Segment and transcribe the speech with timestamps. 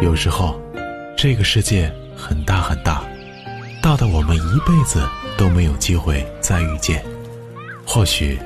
[0.00, 0.58] 有时候，
[1.16, 3.04] 这个世界很大很大，
[3.82, 7.04] 大的我们一辈子都没有机会再遇见。
[7.86, 8.38] 或许，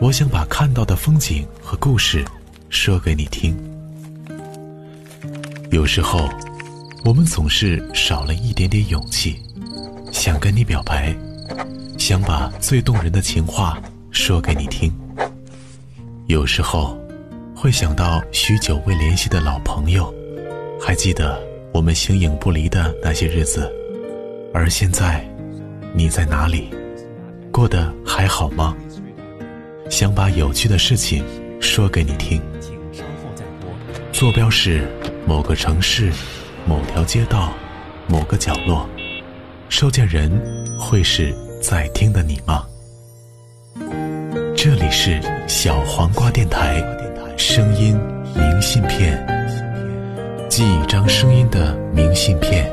[0.00, 2.24] 我想把看到的风景和故事
[2.68, 3.56] 说给你听。
[5.70, 6.28] 有时候，
[7.04, 9.40] 我们总是少了一点点勇气，
[10.12, 11.14] 想跟你表白，
[11.98, 14.92] 想把最动人的情话说给你听。
[16.26, 16.96] 有时候，
[17.62, 20.12] 会想到许久未联系的老朋友，
[20.80, 21.40] 还记得
[21.72, 23.72] 我们形影不离的那些日子。
[24.52, 25.24] 而现在，
[25.94, 26.70] 你在哪里？
[27.52, 28.76] 过得还好吗？
[29.88, 31.24] 想把有趣的事情
[31.60, 32.42] 说给你听。
[34.10, 34.84] 坐标是
[35.24, 36.10] 某个城市、
[36.66, 37.52] 某条街道、
[38.08, 38.88] 某个角落。
[39.68, 40.28] 收件人
[40.80, 42.66] 会是在听的你吗？
[44.56, 46.82] 这里是小黄瓜电台，
[47.36, 47.98] 声音
[48.34, 49.26] 明信片，
[50.48, 52.70] 寄一张声音的明信片，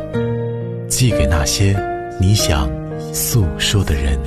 [0.87, 1.75] 寄给那些
[2.19, 2.69] 你想
[3.13, 4.17] 诉说的人。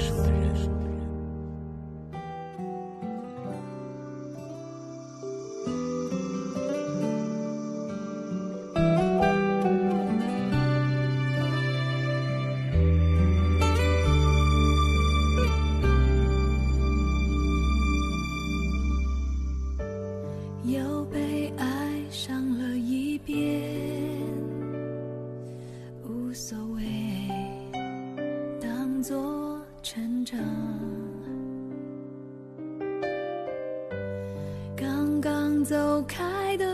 [35.73, 36.72] 走开的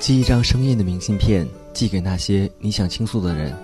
[0.00, 3.54] 寄一张声音的明信片，寄给那些你想倾诉的人。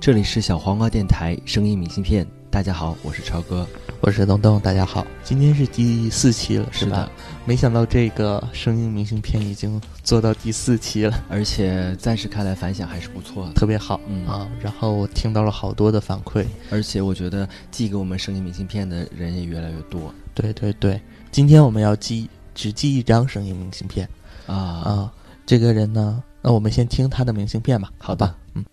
[0.00, 3.64] 这里是小黄瓜电台声音明信片，大家好，我是超哥。
[4.00, 7.08] 我是东东，大家好，今天是第四期了，吧是的？
[7.44, 14.50] 没想到这个声音明信片已经做到第四期了，而且暂时看来反响还是不错的，特别好，嗯啊。
[14.60, 21.00] 然后我听到了好多的反馈，而且我觉得寄给我们声音明信片的人也越来越多对对对。
[21.30, 24.08] 今天我们要寄只寄一张声音明信片
[24.48, 25.12] 啊啊。
[25.46, 28.34] 这个人呢，那我们先听他的明信片吧，好的？
[28.54, 28.64] 嗯。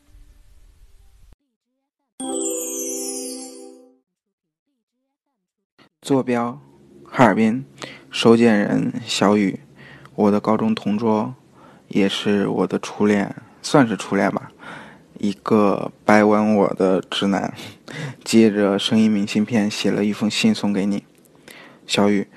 [6.02, 6.58] 坐标：
[7.04, 7.66] 哈尔滨，
[8.09, 9.59] 收件人小雨，
[10.16, 11.36] 我的高中同桌，
[11.90, 14.50] 也是我的初恋，算是初恋吧。
[15.20, 17.53] 一个掰弯我的直男，
[18.24, 21.03] 借着声音明信片写了一封信送给你，
[21.86, 22.30] 小雨。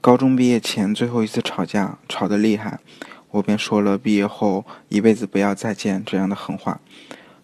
[0.00, 2.78] 高中毕业前最后一次吵架，吵得厉害，
[3.30, 6.80] 我便说了毕业后一辈子不要再见这样的狠话。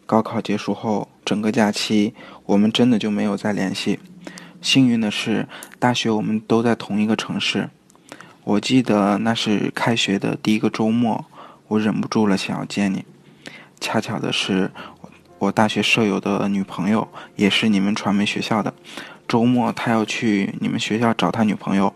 [0.06, 2.14] 高考结束后，整个假期
[2.46, 3.98] 我们真的就没有再联系。
[4.60, 5.46] 幸运的是，
[5.78, 7.68] 大学我们都在同一个城市。
[8.44, 11.24] 我记得那是开学的第一个周末，
[11.68, 13.04] 我忍不住了想要见你。
[13.80, 14.70] 恰巧的是，
[15.38, 18.72] 我大学舍友的女朋友也是你们传媒学校的，
[19.26, 21.94] 周末他要去你们学校找他女朋友，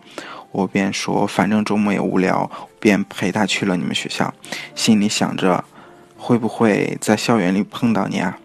[0.51, 2.49] 我便说反正周末也无聊，
[2.79, 4.33] 便陪他去了你们学校，
[4.73, 5.63] 心里想着
[6.17, 8.37] 会不会在校园里碰到你啊，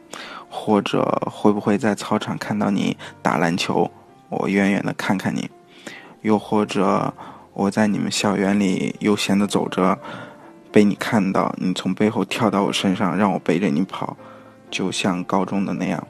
[0.49, 3.91] 或者会不会在操场看到你打篮球。
[4.29, 5.49] 我远远的看看你，
[6.23, 7.15] 又或者
[7.53, 9.99] 我在你们校园里悠闲的走着，
[10.73, 14.17] 被你看到，你从背后跳到我身上，让我背着你跑，
[14.71, 16.07] 就像高中的那样。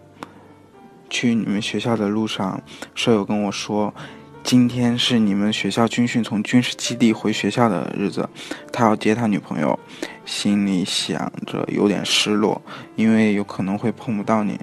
[1.11, 2.61] 去你们学校的路上，
[2.95, 3.93] 舍友跟我说，
[4.45, 8.29] 今天是你们学校军训从军事基地回学校的日子，
[8.71, 9.77] 他要接他女朋友，
[10.27, 12.61] 心里想着有点失落，
[12.95, 14.61] 因为有可能会碰不到你，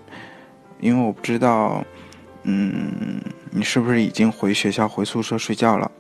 [0.79, 1.83] 因为我不知道。
[2.43, 5.91] 嗯，你是不是已经回学校回宿舍睡觉了，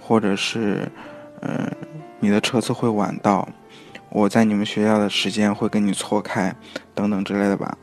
[0.00, 0.90] 或者是，
[1.42, 1.70] 嗯、
[2.20, 3.46] 你的车次会晚到？
[4.10, 6.54] 我在你们学校的时间会跟你错开，
[6.94, 7.76] 等等之类的吧。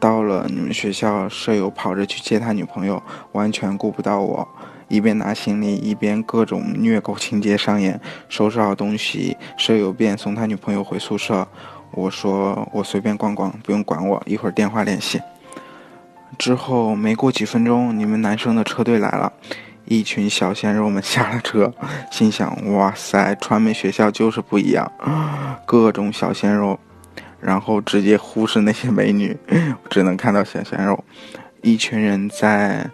[0.00, 3.00] 到了你们学校，舍友跑着去接他女朋友，
[3.32, 4.48] 完全顾不到我。
[4.90, 7.98] 一边拿行李，一边各种虐狗情节上演。
[8.28, 11.48] 收拾好东西，舍友便送他女朋友回宿舍。
[11.92, 15.18] 我说我随便逛逛，不用管我，一会儿电话联系。
[16.38, 19.32] 之后没过几分钟，你们男生的车队来了，
[19.86, 21.72] 一群小鲜肉们下了车，
[22.10, 24.92] 心想：哇塞，传媒学校就是不一样，
[25.64, 26.78] 各种小鲜肉。
[27.40, 29.34] 然后直接忽视那些美女，
[29.88, 31.02] 只能看到小鲜肉。
[31.62, 32.86] 一群人在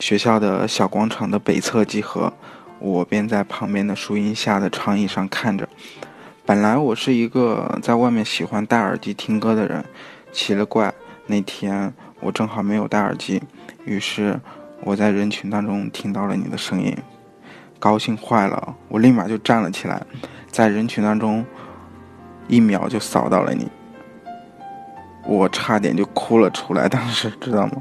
[0.00, 2.32] 学校的小广场的北侧集合，
[2.80, 5.68] 我便在旁边的树荫下的长椅上看着。
[6.44, 9.84] 本来我是一个在外面喜欢戴耳机听歌的人，
[10.32, 10.92] 奇了怪，
[11.26, 13.40] 那天我正好没有戴耳机，
[13.84, 14.40] 于是
[14.82, 16.96] 我在人群当中听到了你的声音，
[17.78, 20.02] 高兴坏了，我立马就站了起来，
[20.50, 21.44] 在人群当中。
[22.48, 23.68] 一秒就扫到了你，
[25.24, 26.88] 我差点就哭了出来。
[26.88, 27.74] 当时知道吗？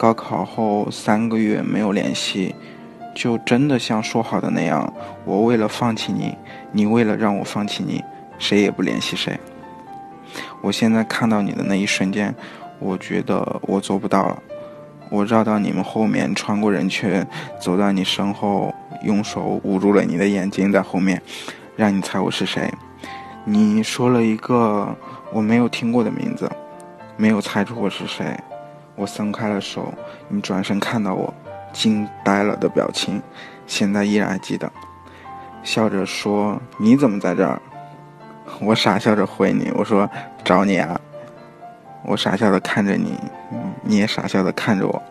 [0.00, 2.54] 高考后三个月没有联系，
[3.14, 4.90] 就真的像说好的那样，
[5.26, 6.34] 我为了放弃你，
[6.72, 8.02] 你为了让我放弃你，
[8.38, 9.38] 谁也不联系谁。
[10.62, 12.34] 我现在看到你的那一瞬间，
[12.78, 14.42] 我觉得我做不到了。
[15.10, 17.22] 我绕到你们后面，穿过人群，
[17.60, 21.20] 走到你身后，用手捂住了你的眼睛，在后面，
[21.76, 22.72] 让你猜我是谁。
[23.44, 24.96] 你说了一个
[25.30, 26.50] 我没有听过的名字，
[27.18, 28.24] 没有猜出我是谁。
[28.96, 29.92] 我松开了手，
[30.28, 31.32] 你转身看到我，
[31.72, 33.22] 惊呆了的表情，
[33.66, 34.70] 现在依然还记得。
[35.62, 37.60] 笑着说：“你怎么在这儿？”
[38.60, 40.08] 我傻笑着回你：“我说
[40.44, 41.00] 找你啊。”
[42.04, 43.14] 我傻笑的看着你，
[43.82, 45.02] 你也傻笑的看着我。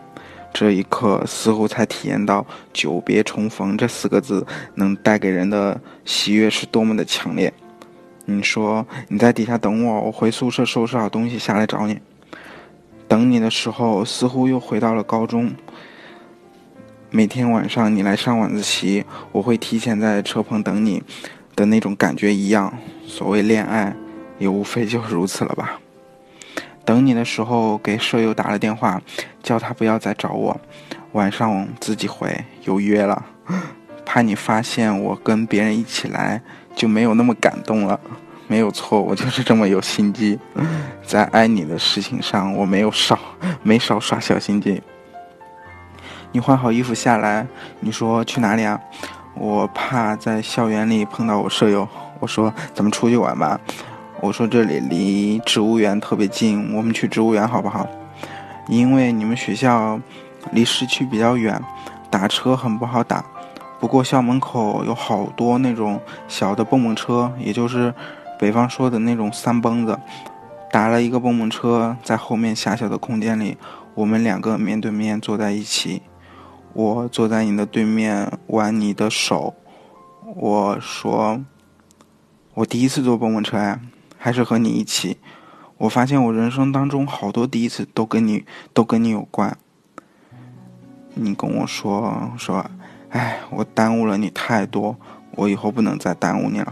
[0.52, 2.44] 这一刻，似乎才体验到
[2.74, 7.54] “久别重逢”这四个字能带给人的喜悦是多么的强烈。
[8.25, 12.00] 你说你在底下等我，我回宿舍收拾好东西下来找你。
[13.10, 15.52] 等你的时候，似乎又回到了高中。
[17.10, 21.02] 每天晚上你来上晚自习，我会提前在车棚等你，
[21.56, 22.72] 的那种感觉一样。
[23.08, 23.96] 所谓恋爱，
[24.38, 25.80] 也无非就是如此了吧。
[26.86, 29.02] 等你的时候，给舍友打了电话，
[29.42, 30.62] 叫他不要再找我，
[31.14, 33.26] 晚上自己回，有约了，
[34.06, 36.44] 怕你发现我跟别人一起来。
[36.76, 38.00] 就没有那么感动了，
[38.50, 40.40] 没有错，我就是这么有心机，
[41.06, 43.19] 在爱你的事情上，我没有少，
[43.62, 44.81] 没少耍小心机。
[46.31, 47.46] 你换好衣服下来，
[47.80, 48.80] 你说去哪里啊？
[49.36, 51.88] 我怕在校园里碰到我舍友，
[52.19, 53.60] 我说咱们出去玩吧。
[54.19, 57.88] 我说这里离植物园特别近，我们去植物园好不好？
[58.68, 60.00] 因为你们学校
[60.51, 61.62] 离市区比较远，
[62.10, 63.24] 打车很不好打。
[63.80, 67.94] 不过校门口有好多那种小的蹦蹦车，也就是
[68.39, 70.00] 北方说的那种三蹦子，
[70.71, 73.57] 打了一个蹦蹦车，在后面狭小的空间里，
[73.95, 76.01] 我们两个面对面坐在一起，
[76.71, 79.53] 我坐在你的对面挽你的手，
[80.36, 81.44] 我说，
[82.53, 83.81] 我第一次坐蹦蹦车呀，
[84.18, 85.18] 还是和你一起，
[85.77, 89.57] 我发现我人生当中好多第一次都跟你都跟你有关，
[91.13, 92.65] 你跟我说说。
[93.09, 94.95] 哎，我耽误了你太多，
[95.31, 96.71] 我以后不能再耽误你了。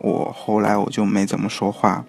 [0.00, 2.04] 我后来我就没怎么说话，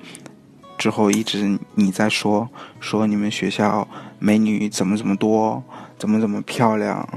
[0.78, 2.50] 之后一直你在说
[2.80, 3.88] 说你们学校
[4.18, 5.62] 美女怎么怎么多，
[5.98, 7.08] 怎么怎么漂亮，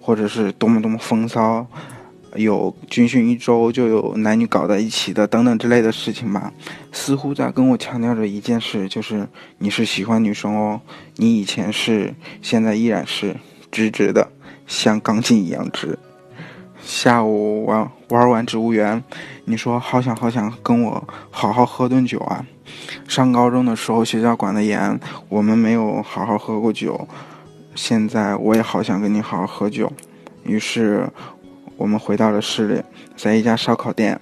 [0.00, 1.66] 或者是多么多么风骚，
[2.36, 6.52] 有军训一周就有男女搞在一起的等等之类的事情吧，
[6.92, 9.26] 似乎在跟我强调着一件事，就是
[9.58, 10.80] 你是喜欢女生哦，
[11.16, 13.36] 你以前是，现在依然是，
[13.70, 14.30] 直直的。
[14.66, 15.98] 像钢筋一样直。
[16.90, 19.00] 下午玩玩完植物园，
[19.44, 22.44] 你说好想好想跟我好好喝顿酒啊！
[23.06, 27.06] 上高中的时候学校管得严，我们没有好好喝过酒。
[27.76, 29.90] 现在我也好想跟你好好喝酒。
[30.42, 31.08] 于是
[31.76, 32.82] 我们回到了市里，
[33.16, 34.20] 在一家烧烤店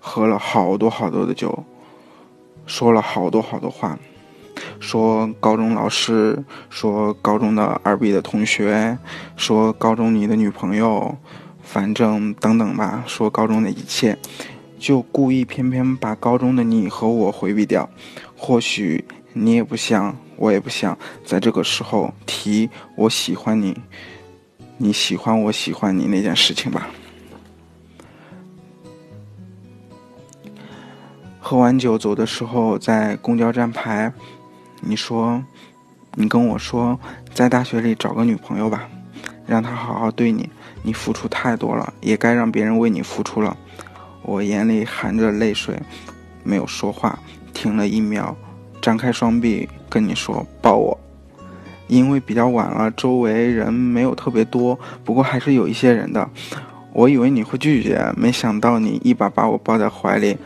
[0.00, 1.62] 喝了好多好多的酒，
[2.64, 3.98] 说了好多好多话。
[4.80, 8.96] 说高中老师，说高中的二 B 的同学，
[9.36, 11.16] 说高中你的女朋友，
[11.62, 14.18] 反正等等吧，说高中的一切，
[14.78, 17.88] 就故意偏偏把高中的你和我回避掉。
[18.36, 23.80] 或许你也不想，我也不想，在这个时候提我喜欢你，
[24.76, 26.90] 你喜欢我喜欢你那件事情吧。
[31.40, 34.12] 喝完酒走的时候，在公交站牌。
[34.80, 35.42] 你说，
[36.14, 36.98] 你跟我说，
[37.32, 38.88] 在大学里找个女朋友吧，
[39.46, 40.50] 让她好好对你。
[40.82, 43.56] 你付出太多了，也该让别人为你付出了。
[44.22, 45.76] 我眼里含着泪水，
[46.44, 47.18] 没有说话，
[47.52, 48.36] 停了一秒，
[48.80, 50.98] 张开双臂跟你说抱我。
[51.88, 56.28] 因为比较晚了，周围人没有特别多，不过还是有一些人的。
[56.92, 60.36] 我以为你会拒绝，没想到你一把把我抱在怀里，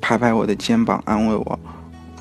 [0.00, 1.58] 拍拍我的肩膀安慰我。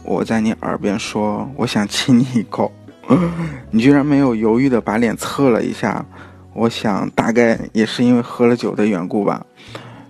[0.03, 2.71] 我在你耳边说：“我想亲你一口。
[3.71, 6.05] ”你居然没有犹豫的把脸侧了一下。
[6.53, 9.45] 我想大概也是因为喝了酒的缘故吧。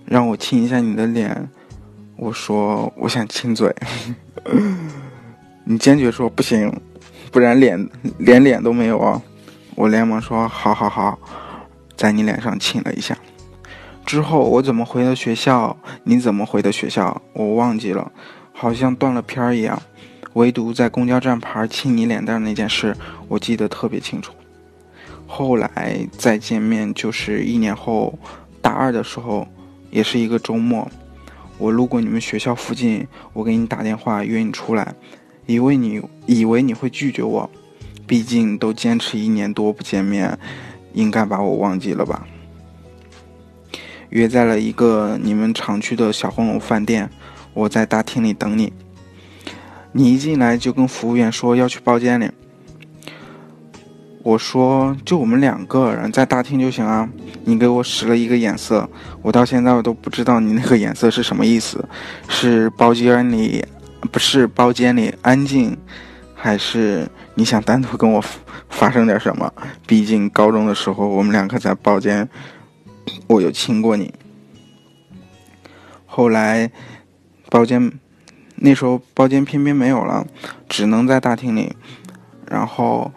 [0.04, 1.48] 让我亲一下你的脸。
[2.16, 3.74] 我说：“我想亲嘴。
[5.64, 6.72] ”你坚决说：“不行。”
[7.32, 9.20] 不然脸连脸都没有啊！
[9.74, 11.18] 我连忙说：“好好好，
[11.96, 13.18] 在你脸上亲了一下。”
[14.06, 15.76] 之后我怎么回的学校？
[16.04, 17.20] 你怎么回的学校？
[17.32, 18.12] 我忘记了，
[18.52, 19.82] 好像断了片儿一样。
[20.34, 22.96] 唯独在公交站牌亲你脸蛋那件事，
[23.26, 24.32] 我记得特别清楚。
[25.26, 28.18] 后来再见面就是一年后，
[28.60, 29.48] 大二的时候，
[29.90, 30.88] 也是一个周末，
[31.58, 34.94] 我路过你们学校附近，我给你打电话约你出来。
[35.46, 37.50] 以为你以为你会拒绝我，
[38.06, 40.38] 毕竟都坚持一年多不见面，
[40.92, 42.26] 应该把我忘记了吧？
[44.10, 47.10] 约在了一个你们常去的小红楼饭店，
[47.52, 48.72] 我在大厅里等你。
[49.92, 52.30] 你一进来就跟服务员说要去包间里，
[54.24, 57.08] 我说就我们两个人在大厅就行啊。
[57.44, 58.88] 你给我使了一个眼色，
[59.22, 61.86] 我到现在我都不知道你那个眼色是什么意思，
[62.28, 63.64] 是包间里。
[64.12, 65.74] 不是包间里安静，
[66.34, 68.22] 还是你想单独跟我
[68.68, 69.50] 发生点什么？
[69.86, 72.28] 毕竟高中的时候我们两个在包间，
[73.26, 74.12] 我有亲过你。
[76.04, 76.70] 后来
[77.48, 77.90] 包间
[78.56, 80.26] 那时候包间偏偏没有了，
[80.68, 81.74] 只能在大厅里。
[82.50, 83.10] 然后，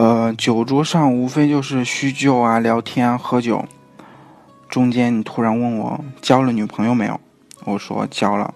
[0.00, 3.66] 呃，酒桌上无非就是叙旧啊、聊天啊、喝酒。
[4.66, 7.20] 中间你突然问我交了女朋友没有？
[7.66, 8.54] 我说交了。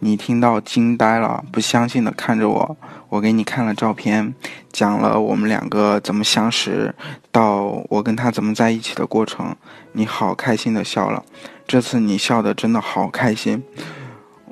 [0.00, 2.76] 你听到惊呆了，不相信的看着我。
[3.08, 4.34] 我给你看了照片，
[4.70, 6.94] 讲了我们两个怎么相识，
[7.32, 9.56] 到我跟他怎么在一起的过程。
[9.92, 11.24] 你好开心的笑了，
[11.66, 13.64] 这次你笑的真的好开心。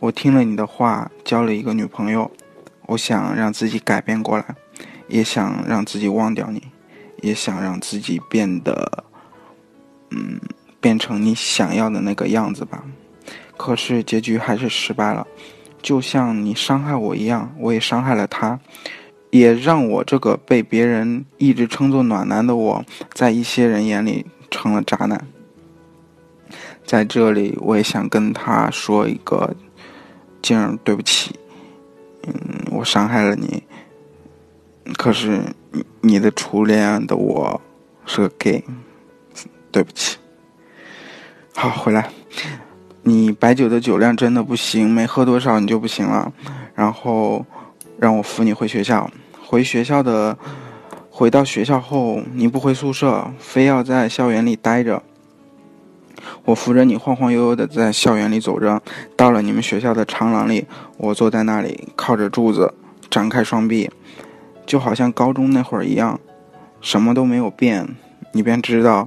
[0.01, 2.31] 我听了你的话，交了一个女朋友。
[2.87, 4.45] 我想让自己改变过来，
[5.13, 6.63] 也想让自己忘掉你，
[7.21, 9.05] 也想让自己变得，
[10.11, 10.41] 嗯，
[10.81, 12.83] 变成你想要的那个样子吧。
[13.59, 15.27] 可是结局还是失败了，
[15.83, 18.59] 就像你伤害我一样，我也伤害了他，
[19.31, 25.27] 也让我这个被别人一直称作暖男的我，在一些人眼里成了渣男。
[26.87, 29.55] 在这里，我也想跟他说一个
[30.41, 31.39] 静儿，对不起，
[32.27, 32.33] 嗯，
[32.71, 33.63] 我伤害了你。
[34.97, 35.41] 可是
[36.01, 37.61] 你的初恋的我
[38.05, 38.65] 是个 gay，
[39.71, 40.19] 对不起。
[41.55, 42.09] 好，回来。
[43.03, 46.33] 你白酒的酒量真的不行，没喝多少你就不行了。
[46.75, 47.45] 然后
[47.99, 49.11] 让我扶你回学校。
[49.45, 50.39] 回学校的，
[51.11, 55.03] 回到学校后你不回宿舍，非要在校园里待着。
[56.45, 58.81] 我扶着你晃晃悠悠的在校园里走着，
[59.17, 62.73] 到了你们学校的长廊里，我坐在那里靠着柱子，
[63.11, 63.91] 张开双臂，
[64.73, 66.19] 就好像高中那会儿一样，
[66.81, 67.95] 什么都没有变，
[68.33, 69.07] 你便知道。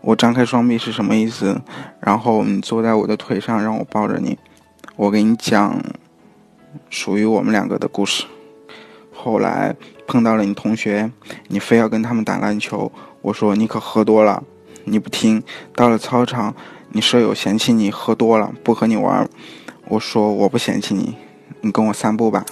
[0.00, 1.60] 我张开双臂是什么意思？
[2.00, 4.38] 然后你坐在我的腿上，让我抱着你，
[4.96, 5.78] 我给你讲
[6.88, 8.24] 属于我们两个的故事。
[9.12, 9.76] 后来
[10.06, 11.12] 碰到了你同学，
[11.48, 12.90] 你非要跟他们打篮球，
[13.20, 14.42] 我说你可喝多了，
[14.84, 15.42] 你不听。
[15.76, 16.54] 到了操场，
[16.92, 19.28] 你舍友嫌弃你喝多了，不和你玩，
[19.88, 21.14] 我说我不嫌弃你，
[21.60, 22.46] 你跟我散步吧。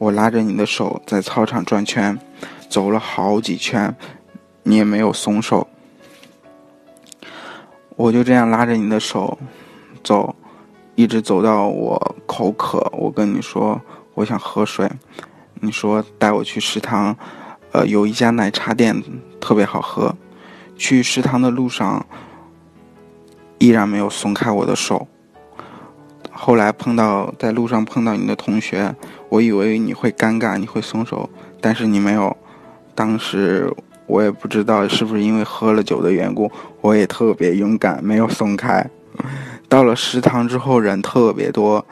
[0.00, 2.16] 我拉着你的手在操场转圈，
[2.68, 3.92] 走了好几圈，
[4.62, 5.66] 你也没有松手。
[7.96, 9.36] 我就这样拉着你的手
[10.04, 10.36] 走，
[10.94, 12.88] 一直走到我口渴。
[12.92, 13.80] 我跟你说，
[14.14, 14.88] 我想喝水。
[15.60, 17.16] 你说带我去食堂，
[17.72, 19.02] 呃，有一家奶茶店
[19.40, 20.14] 特别好喝。
[20.76, 22.06] 去食堂的路上，
[23.58, 25.08] 依然没有松开我的手。
[26.30, 28.94] 后来碰到在路上碰到你的同学，
[29.28, 31.28] 我以为你会尴尬，你会松手，
[31.60, 32.36] 但是你没有。
[32.94, 33.72] 当时。
[34.08, 38.82] 我也不知道是不是因为喝了酒的缘故，我也特别勇敢，没有松开。
[39.68, 41.84] 到了食堂之后，人特别多，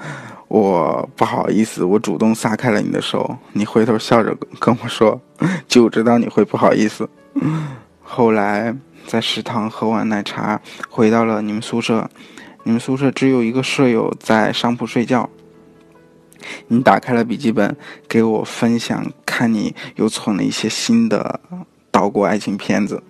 [0.48, 3.36] 我不好意思，我主动撒开了你的手。
[3.52, 5.20] 你回头笑着跟我说
[5.68, 7.06] ：“就知道你会不好意思。”
[8.02, 8.74] 后来
[9.06, 12.08] 在食堂喝完奶茶，回到了你们宿舍。
[12.62, 15.28] 你们宿舍只有一个舍友在上铺睡觉。
[16.68, 17.76] 你打开了笔记本，
[18.08, 21.40] 给我分享，看你又存了一些新的。
[21.90, 23.02] 岛国爱情片子，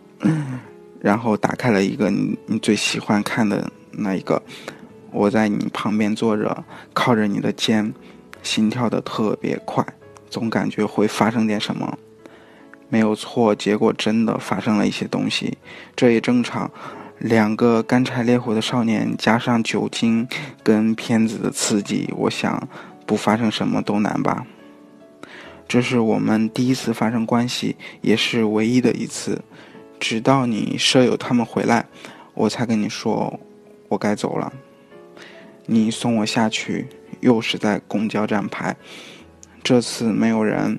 [1.02, 4.40] 然后打开了一个你你最喜欢看的那一个，
[5.10, 7.92] 我在你旁边坐着，靠着你的肩，
[8.44, 9.84] 心跳的特别快，
[10.30, 11.98] 总感觉会发生点什么。
[12.88, 15.58] 没有错，结果真的发生了一些东西，
[15.96, 16.70] 这也正常。
[17.18, 20.28] 两个干柴烈火的少年，加上酒精
[20.62, 22.68] 跟片子的刺激，我想
[23.06, 24.46] 不发生什么都难吧。
[25.68, 29.42] 这是我们第一次发生关系，也是唯一的一次。
[29.98, 31.86] 直到你舍友他们回来，
[32.34, 33.40] 我才跟你说
[33.88, 34.52] 我该走了。
[35.64, 36.86] 你送我下去，
[37.20, 38.76] 又是在公交站牌，
[39.62, 40.78] 这次没有人，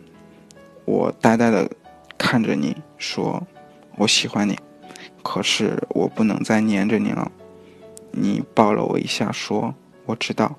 [0.86, 1.70] 我呆呆的
[2.18, 3.46] 看着你说
[3.98, 4.58] 我喜欢你。
[5.24, 7.30] 可是我不能再黏着你了。
[8.12, 10.56] 你抱了我一下，说：“我知道，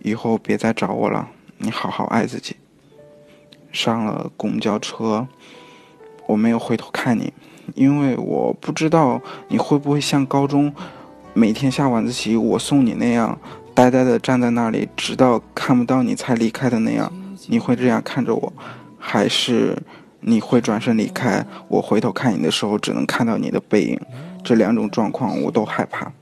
[0.00, 1.28] 以后别再找我了。
[1.58, 2.56] 你好好爱自己。”
[3.72, 5.26] 上了公交车，
[6.26, 7.32] 我没有回头看你，
[7.74, 10.74] 因为我不知道你会不会像高中
[11.34, 13.38] 每天下晚自习我送你那样，
[13.74, 17.12] 呆呆的站在那里，直到看不到你才离开的那样。
[17.46, 18.52] 你会这样看着我，
[18.98, 19.76] 还是？
[20.22, 23.98] 你会转身离开，我回头看你的时候，只能看到你的背影。
[24.44, 26.12] 这两种状况我都害怕。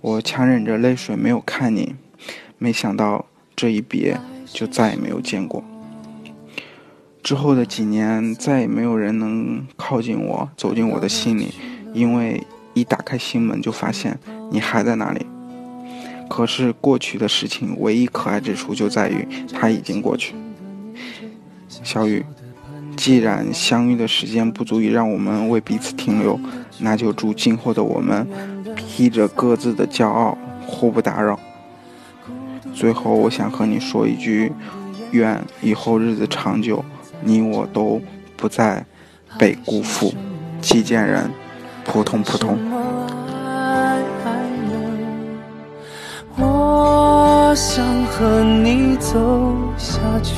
[0.00, 1.96] 我强忍着泪水没有看你，
[2.62, 3.24] 没想到
[3.56, 5.64] 这一别就再也没有见过。
[7.22, 11.54] 之后的几年，再也没有人能靠近我，走进我的心里，
[11.94, 14.18] 因为一打开心门就发现
[14.50, 15.24] 你还在那里。
[16.28, 20.34] 可是过去的事情，唯一可爱之处就在于它已经过去。
[21.82, 22.24] 小雨。
[22.96, 26.38] 既然相遇的时间不足以让我们为彼此停留，
[26.80, 28.26] 那就祝今后的我们
[28.76, 30.36] 披着各自的骄傲，
[30.66, 31.38] 互不打扰。
[32.74, 34.52] 最后，我想和你说一句：
[35.10, 36.84] 愿以后日子长久，
[37.22, 38.00] 你我都
[38.36, 38.84] 不再
[39.38, 40.12] 被辜负。
[40.60, 41.30] 寄件人，
[41.84, 42.58] 扑通扑通。
[46.36, 50.34] 我想和你走下去。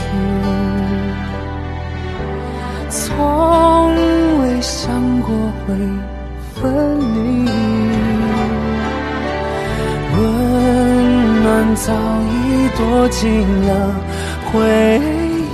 [2.88, 3.94] 从
[4.42, 5.35] 未想过
[5.66, 5.74] 会
[6.54, 6.98] 分
[7.44, 7.48] 离，
[11.74, 13.70] 早已躲进了
[14.46, 15.00] 回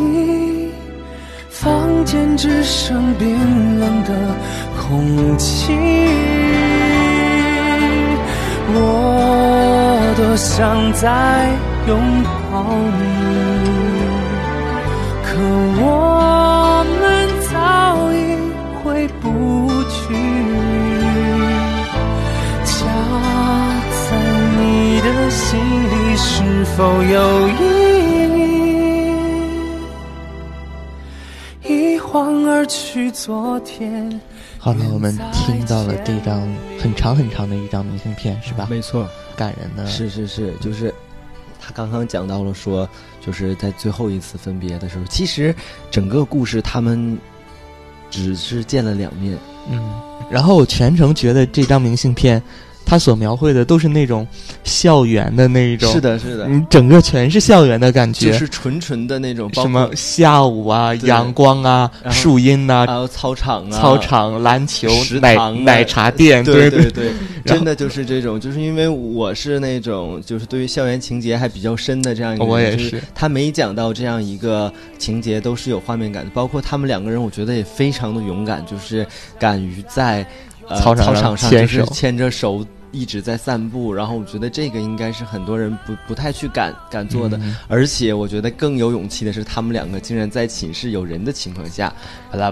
[0.00, 0.70] 忆，
[1.48, 4.10] 房间只剩冰冷的
[4.80, 5.72] 空气。
[8.70, 11.48] 我多想再
[11.86, 12.64] 拥抱
[12.98, 13.02] 你，
[15.24, 15.28] 可
[15.82, 16.07] 我。
[26.78, 27.52] 否有意
[31.64, 31.74] 义？
[31.74, 34.20] 一晃而去昨天。
[34.58, 36.40] 好了，我们听到了这张
[36.78, 38.68] 很长很长的一张明信片，是吧？
[38.70, 39.84] 没错，感人的。
[39.86, 40.94] 是是是，就是
[41.60, 42.88] 他刚刚讲到了说，
[43.20, 45.52] 就是在最后一次分别的时候，其实
[45.90, 47.18] 整个故事他们。
[48.10, 49.36] 只是见了两面，
[49.70, 52.42] 嗯，然后我全程觉得这张明信片。
[52.88, 54.26] 他所描绘的都是那种
[54.64, 64.88] 校园的那一种，是的，是的，你整个全是校园的感觉，就是纯纯的那种，什么下午啊，阳光啊，树荫呐，还有操场啊，操场、篮球、
[65.20, 66.88] 奶奶茶店，对对。
[66.88, 67.12] 对，
[67.44, 73.02] 真的就是这种，就是因为我是那种，就是对于校园情节还比较深的这样一个，我也是。
[73.14, 79.06] 他每讲到这样一个情节，都是有画面感的，包括他们两个人，我觉得也非常的勇敢，就是
[79.38, 80.26] 敢于在
[80.78, 82.64] 操场上就是，牵着手。
[82.92, 91.92] 一直在散步，然后我觉得这个应该是很多人不不太去敢敢做的，而且我觉得更有勇气的是，他们两个竟然在寝室有人的情况下，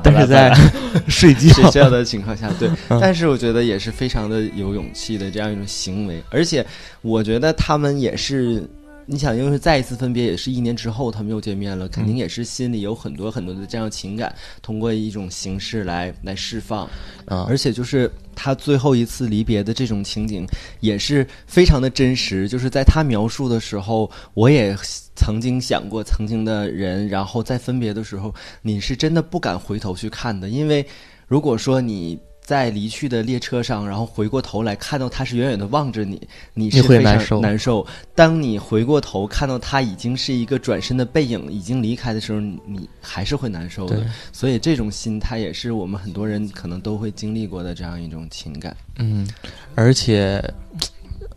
[0.03, 0.55] 但是在
[1.09, 1.49] 睡觉。
[1.55, 2.69] 睡觉的情况下，对，
[3.01, 6.65] 但是我觉得也是非常的有勇气的这样一种行为，而且
[7.03, 8.69] 我觉得他们也是。
[9.09, 16.85] 你想，因为是再一次分别，也是一年之后他们又见面了，肯定也是心里有很多很多的这样情感，通过一种形式来来释放，
[17.25, 20.45] 啊，而且就是他最后一次离别的这种情景，
[20.81, 22.49] 也是非常的真实。
[22.49, 24.77] 就是在他描述的时候，我也
[25.15, 30.85] 曾经想过曾经的人，然后在分别的时候，你是真的不敢回头去看的，因为
[31.29, 32.19] 如果说你。
[32.47, 37.41] 在离去的列车上，然后回过头来看到他是远远的望着你，你是会难受。
[37.41, 37.85] 难受。
[38.15, 44.01] 当你回过头看到他已经是一个转身的背影，已经离开的时候，你还是会难受的。
[44.33, 48.77] 所以这种心态也是我们很多人可能都会经历过的这样一种情感。
[49.01, 49.27] 嗯，
[49.75, 50.41] 而且，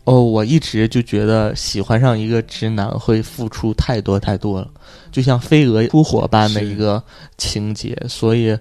[0.04, 4.70] 哦，我一直就觉得喜欢上一个直男会付出太多太多了，
[5.10, 7.02] 就像飞蛾扑火般的一个
[7.36, 8.56] 情节，所以。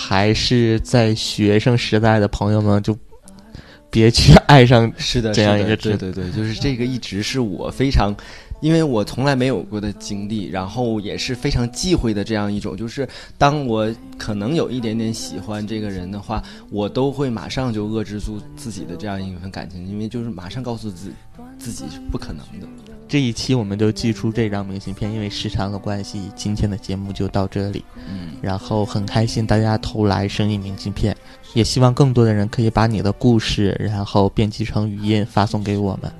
[0.00, 2.96] 还是在学生时代的朋友们就
[3.90, 8.14] 别去爱上是的，这样一个对对对，就是这个一直是我非常，
[8.60, 21.12] 因为我从来没有过的经历，然后也是非常忌讳的这样一种，就是当我可能有一点点喜欢这个人的话，我都会马上就遏制住自己的这样一份感情，因为就是马上告诉自
[21.58, 22.68] 自己是不可能的。
[23.08, 27.82] 这一期我们就寄出这张明信片，因为时长的关系，今天的节目就到这里。
[27.96, 31.16] 嗯，然后很开心大家投来声音明信片，
[31.54, 36.12] 也希望更多的人可以把你的故事，然后编辑成语音发送给我们，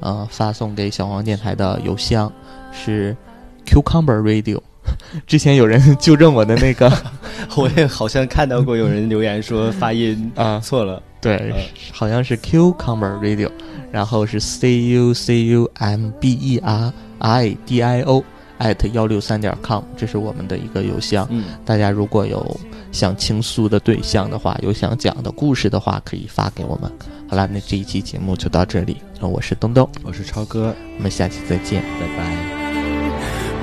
[0.00, 2.30] 呃，发送给小黄电台的邮箱
[2.72, 3.16] 是
[3.64, 4.60] cucumber radio。
[5.28, 6.92] 之前有人纠正我的那个
[7.56, 11.56] 我也好像看到过有人留言说发音 啊，错了，对呃，
[11.92, 13.48] 好像是 cucumber radio，
[13.90, 18.22] 然后是 c u c u m b e r i d i o
[18.58, 21.26] at 幺六三点 com，这是我们的一个邮箱。
[21.30, 22.44] 嗯，大家如果有
[22.90, 26.90] 想倾诉的对象的话，有想讲的故事的话，可以发给我们。
[27.28, 31.82] 好了，那这一期节目就到这里，那我是东东，我是超哥，我们下期再见。
[32.00, 32.22] 拜拜。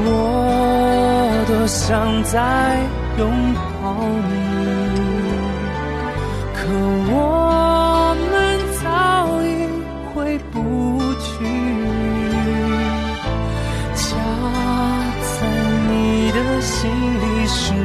[0.02, 2.80] 我多想再
[3.18, 3.94] 拥抱
[4.30, 4.79] 你，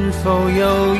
[0.05, 0.99] 是否有意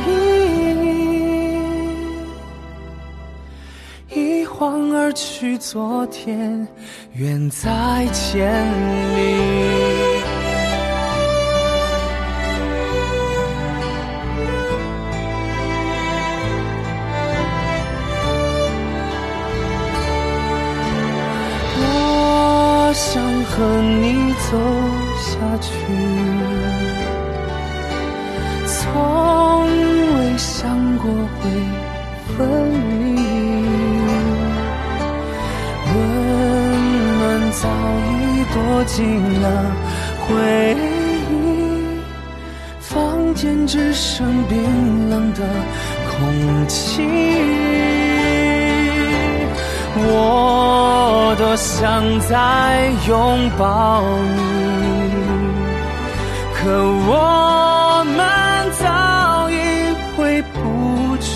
[4.10, 4.20] 义？
[4.42, 6.68] 一晃而去，昨天
[7.14, 8.66] 远在千
[9.16, 9.18] 里。
[21.78, 24.58] 我想和你走
[25.22, 25.30] 下
[25.62, 25.70] 去，
[43.76, 45.42] 只剩冰冷的
[46.10, 47.04] 空气。
[49.98, 54.02] 我多想再拥抱
[54.34, 54.40] 你，
[56.56, 56.72] 可
[57.10, 58.18] 我们
[58.80, 59.54] 早已
[60.16, 61.28] 回不去。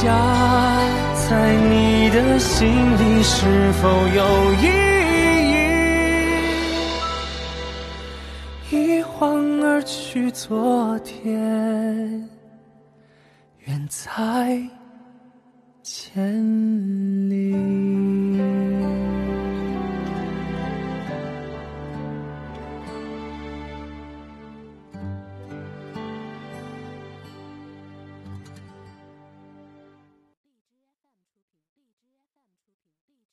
[0.00, 0.08] 家
[1.28, 3.82] 在你的心里是否
[4.16, 4.20] 有
[4.62, 4.66] 一
[10.12, 12.28] 去，昨天
[13.60, 14.62] 远在
[15.82, 16.44] 千